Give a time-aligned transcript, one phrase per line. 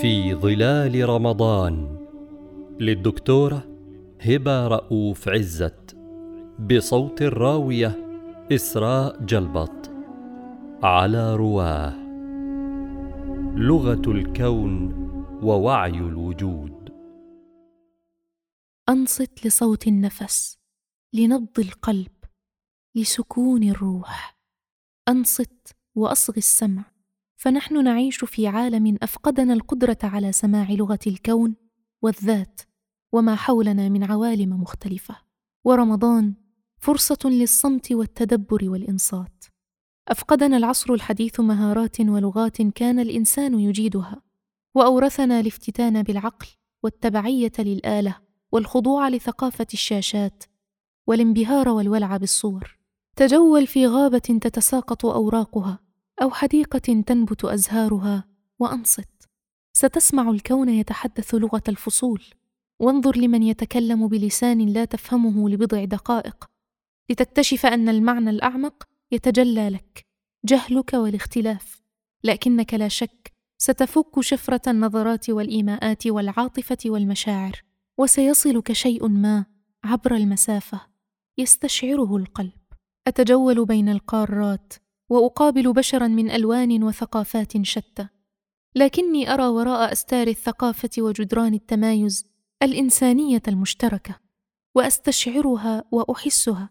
[0.00, 1.98] في ظلال رمضان
[2.80, 3.64] للدكتورة
[4.20, 5.96] هبة رؤوف عزت
[6.58, 7.96] بصوت الراوية
[8.52, 9.90] إسراء جلبط
[10.82, 11.96] على رواه.
[13.56, 14.92] لغة الكون
[15.42, 16.92] ووعي الوجود.
[18.88, 20.58] أنصت لصوت النفس
[21.12, 22.12] لنبض القلب
[22.94, 24.38] لسكون الروح.
[25.08, 26.97] أنصت وأصغي السمع.
[27.38, 31.56] فنحن نعيش في عالم أفقدنا القدرة على سماع لغة الكون
[32.02, 32.60] والذات
[33.12, 35.16] وما حولنا من عوالم مختلفة.
[35.64, 36.34] ورمضان
[36.78, 39.44] فرصة للصمت والتدبر والإنصات.
[40.08, 44.22] أفقدنا العصر الحديث مهارات ولغات كان الإنسان يجيدها
[44.74, 46.46] وأورثنا الافتتان بالعقل
[46.82, 48.16] والتبعية للآلة
[48.52, 50.44] والخضوع لثقافة الشاشات
[51.06, 52.78] والانبهار والولع بالصور.
[53.16, 55.87] تجول في غابة تتساقط أوراقها
[56.22, 58.24] أو حديقة تنبت أزهارها
[58.58, 59.28] وأنصت.
[59.72, 62.22] ستسمع الكون يتحدث لغة الفصول.
[62.78, 66.44] وانظر لمن يتكلم بلسان لا تفهمه لبضع دقائق.
[67.10, 70.06] لتكتشف أن المعنى الأعمق يتجلى لك
[70.44, 71.82] جهلك والاختلاف.
[72.24, 77.62] لكنك لا شك ستفك شفرة النظرات والإيماءات والعاطفة والمشاعر
[77.98, 79.44] وسيصلك شيء ما
[79.84, 80.80] عبر المسافة
[81.38, 82.52] يستشعره القلب.
[83.06, 84.72] أتجول بين القارات
[85.10, 88.08] وأقابل بشرا من ألوان وثقافات شتى.
[88.74, 92.26] لكني أرى وراء أستار الثقافة وجدران التمايز
[92.62, 94.20] الإنسانية المشتركة
[94.74, 96.70] وأستشعرها وأحسها.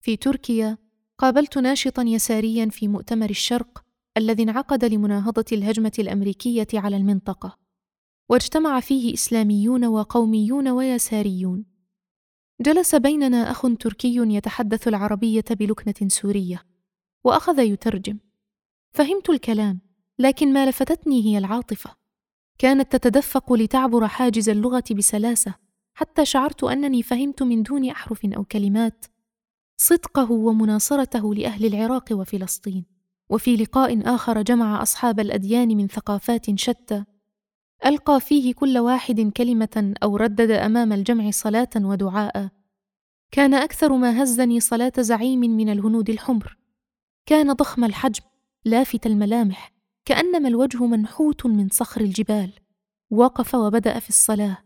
[0.00, 0.78] في تركيا
[1.18, 3.84] قابلت ناشطا يساريا في مؤتمر الشرق
[4.16, 7.58] الذي انعقد لمناهضة الهجمة الأمريكية على المنطقة
[8.28, 11.64] واجتمع فيه إسلاميون وقوميون ويساريون.
[12.60, 16.69] جلس بيننا أخ تركي يتحدث العربية بلكنة سورية.
[17.24, 18.18] وأخذ يترجم.
[18.92, 19.80] فهمت الكلام
[20.18, 21.90] لكن ما لفتتني هي العاطفة.
[22.58, 25.54] كانت تتدفق لتعبر حاجز اللغة بسلاسة
[25.94, 29.06] حتى شعرت أنني فهمت من دون أحرف أو كلمات
[29.76, 32.84] صدقه ومناصرته لأهل العراق وفلسطين.
[33.30, 37.04] وفي لقاء آخر جمع أصحاب الأديان من ثقافات شتى
[37.86, 42.48] ألقى فيه كل واحد كلمة أو ردد أمام الجمع صلاة ودعاء.
[43.30, 46.59] كان أكثر ما هزني صلاة زعيم من الهنود الحمر.
[47.26, 48.22] كان ضخم الحجم
[48.64, 49.72] لافت الملامح
[50.04, 52.52] كأنما الوجه منحوت من صخر الجبال.
[53.10, 54.58] وقف وبدأ في الصلاة.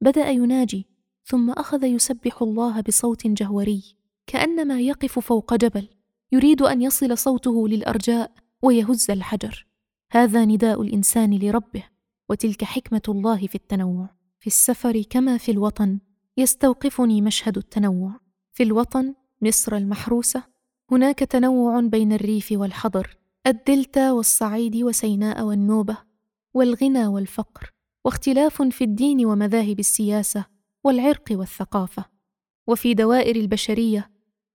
[0.00, 0.86] بدأ يناجي
[1.24, 5.88] ثم أخذ يسبح الله بصوت جهوري كأنما يقف فوق جبل
[6.32, 8.32] يريد أن يصل صوته للأرجاء
[8.62, 9.66] ويهز الحجر.
[10.12, 11.84] هذا نداء الإنسان لربه
[12.28, 14.08] وتلك حكمة الله في التنوع.
[14.40, 15.98] في السفر كما في الوطن
[16.36, 18.20] يستوقفني مشهد التنوع.
[18.52, 20.42] في الوطن مصر المحروسة
[20.90, 25.96] هناك تنوع بين الريف والحضر الدلتا والصعيد وسيناء والنوبة
[26.54, 27.72] والغنى والفقر
[28.04, 30.44] واختلاف في الدين ومذاهب السياسة
[30.84, 32.04] والعرق والثقافة.
[32.66, 34.10] وفي دوائر البشرية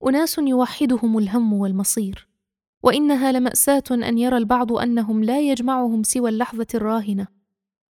[0.08, 2.28] أناس يوحدهم الهم والمصير
[2.84, 7.28] وإنها لمأساة أن يرى البعض أنهم لا يجمعهم سوى اللحظة الراهنة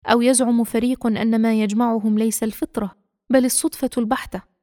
[0.06, 2.96] أو يزعم فريق أن ما يجمعهم ليس الفطرة
[3.30, 4.55] بل الصدفة البحتة.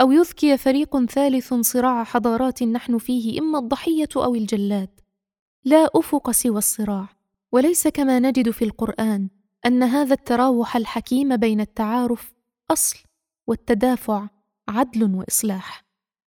[0.00, 5.00] أو يذكي فريق ثالث صراع حضارات نحن فيه إما الضحية أو الجلاد.
[5.64, 7.08] لا أفق سوى الصراع.
[7.52, 9.28] وليس كما نجد في القرآن
[9.66, 12.32] أن هذا التراوح الحكيم بين التعارف
[12.70, 12.98] أصل
[13.46, 14.28] والتدافع
[14.68, 15.84] عدل وإصلاح.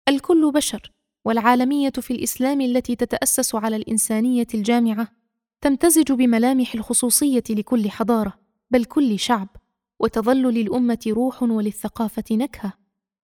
[0.09, 0.93] الكل بشر
[1.25, 5.09] والعالمية في الإسلام التي تتأسس على الإنسانية الجامعة
[5.61, 8.39] تمتزج بملامح الخصوصية لكل حضارة
[8.71, 9.49] بل كل شعب
[10.01, 12.82] وتظل للأمة روح وللثقافة نكهة.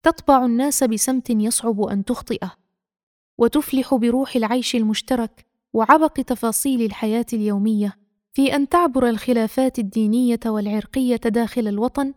[0.05, 2.51] تطبع الناس بسمت يصعب أن تخطئه
[3.37, 7.93] وتفلح بروح العيش المشترك وعبق تفاصيل الحياة اليومية
[8.33, 12.13] في أن تعبر الخلافات الدينية والعرقية داخل الوطن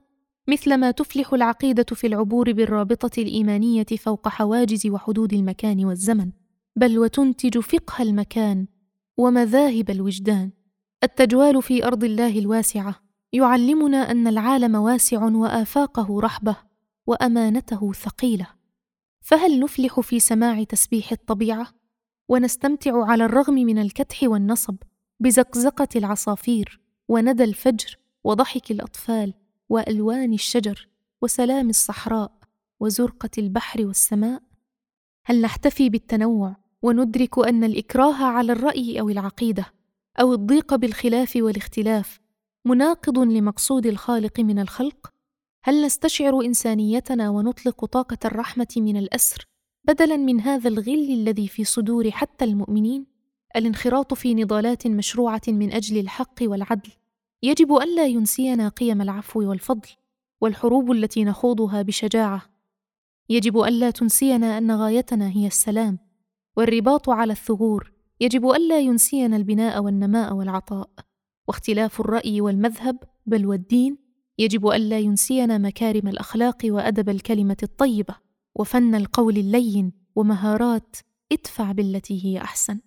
[0.48, 6.30] مثلما تفلح العقيدة في العبور بالرابطة الإيمانية فوق حواجز وحدود المكان والزمن.
[6.76, 8.66] بل وتنتج فقه المكان
[9.16, 10.50] ومذاهب الوجدان.
[11.02, 12.94] التجوال في أرض الله الواسعة
[13.32, 16.67] يعلمنا أن العالم واسع وآفاقه رحبة.
[17.08, 18.46] وأمانته ثقيلة.
[19.20, 21.68] فهل نفلح في سماع تسبيح الطبيعة؟
[22.28, 24.76] ونستمتع على الرغم من الكدح والنصب
[25.20, 29.34] بزقزقة العصافير وندى الفجر وضحك الأطفال
[29.68, 30.88] وألوان الشجر
[31.22, 32.32] وسلام الصحراء
[32.80, 34.42] وزرقة البحر والسماء؟
[35.24, 39.66] هل نحتفي بالتنوع وندرك أن الإكراه على الرأي أو العقيدة
[40.20, 42.20] أو الضيق بالخلاف والاختلاف
[42.64, 45.17] مناقض لمقصود الخالق من الخلق؟
[45.68, 49.48] هل نستشعر إنسانيتنا ونطلق طاقة الرحمة من الأسر
[49.84, 53.06] بدلا من هذا الغل الذي في صدور حتى المؤمنين؟
[53.56, 56.90] الانخراط في نضالات مشروعة من أجل الحق والعدل.
[57.42, 59.88] يجب ألا ينسينا قيم العفو والفضل
[60.40, 62.42] والحروب التي نخوضها بشجاعة.
[63.28, 65.98] يجب ألا تنسينا أن غايتنا هي السلام
[66.56, 67.92] والرباط على الثغور.
[68.20, 70.90] يجب ألا ينسينا البناء والنماء والعطاء
[71.48, 74.07] واختلاف الرأي والمذهب بل والدين
[74.38, 78.14] يجب الا ينسينا مكارم الأخلاق وأدب الكلمة الطيبة
[78.54, 80.96] وفن القول اللين ومهارات
[81.32, 82.80] ادفع بالتي هي أحسن.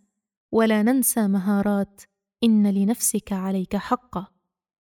[0.51, 2.01] ولا ننسى مهارات
[2.43, 4.27] إن لنفسك عليك حقا.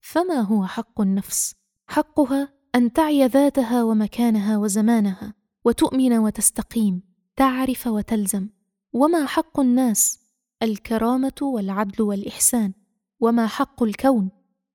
[0.01, 1.55] فما هو حق النفس؟
[1.87, 5.33] حقها أن تعي ذاتها ومكانها وزمانها
[5.65, 7.01] وتؤمن وتستقيم
[7.35, 8.49] تعرف وتلزم.
[8.93, 10.19] وما حق الناس؟
[10.63, 12.73] الكرامة والعدل والإحسان.
[13.19, 14.29] وما حق الكون؟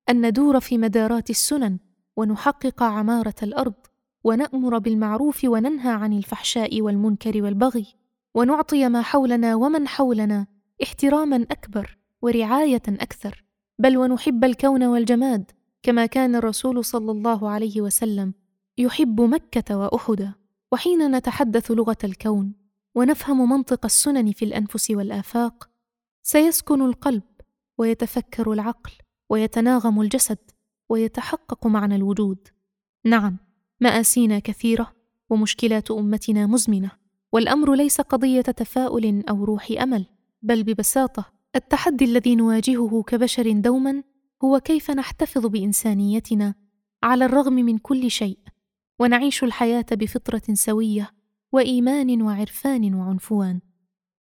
[0.09, 1.79] أن ندور في مدارات السنن
[2.17, 3.75] ونحقق عمارة الأرض
[4.25, 7.87] ونأمر بالمعروف وننهى عن الفحشاء والمنكر والبغي
[8.35, 10.47] ونعطي ما حولنا ومن حولنا
[10.83, 13.45] احتراما أكبر ورعاية أكثر.
[13.79, 15.51] بل ونحب الكون والجماد
[15.83, 18.35] كما كان الرسول صلى الله عليه وسلم
[18.79, 20.33] يحب مكة واحدا
[20.73, 22.55] وحين نتحدث لغة الكون
[22.95, 25.71] ونفهم منطق السنن في الأنفس والآفاق
[26.23, 27.23] سيسكن القلب
[27.79, 28.93] ويتفكر العقل
[29.31, 30.39] ويتناغم الجسد.
[30.89, 32.49] ويتحقق معنى الوجود.
[33.05, 33.37] نعم
[33.81, 34.93] مآسينا كثيرة
[35.31, 36.91] ومشكلات أمتنا مزمنة
[37.33, 40.07] والأمر ليس قضية تفاؤل أو روح أمل
[40.43, 41.25] بل ببساطة
[41.57, 44.03] التحدي الذي نواجهه كبشر دوما
[44.45, 46.55] هو كيف نحتفظ بإنسانيتنا
[47.03, 48.39] على الرغم من كل شيء
[48.99, 51.11] ونعيش الحياة بفطرة سوية
[51.53, 53.61] وإيمان وعرفان وعنفوان.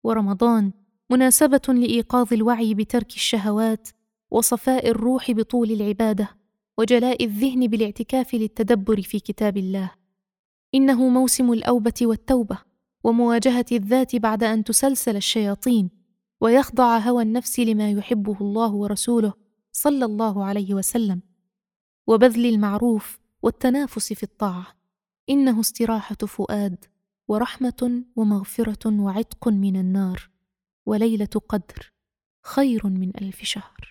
[0.05, 0.73] ورمضان
[1.11, 3.88] مناسبة لإيقاظ الوعي بترك الشهوات
[4.31, 6.39] وصفاء الروح بطول العبادة.
[6.80, 9.90] وجلاء الذهن بالاعتكاف للتدبر في كتاب الله.
[10.74, 12.58] إنه موسم الأوبة والتوبة
[13.04, 15.90] ومواجهة الذات بعد أن تسلسل الشياطين
[16.40, 19.32] ويخضع هوى النفس لما يحبه الله ورسوله
[19.72, 21.22] صلى الله عليه وسلم.
[22.06, 24.66] وبذل المعروف والتنافس في الطاعة.
[25.30, 26.84] إنه استراحة فؤاد
[27.28, 30.30] ورحمة ومغفرة وعتق من النار
[30.86, 31.92] وليلة قدر
[32.42, 33.89] خير من ألف شهر.